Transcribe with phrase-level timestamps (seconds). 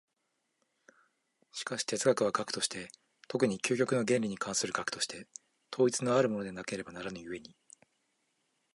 [1.51, 2.87] しかし哲学は学として、
[3.27, 5.27] 特に究極の原理に関する学として、
[5.71, 7.55] 統一のあるものでなければならぬ故に、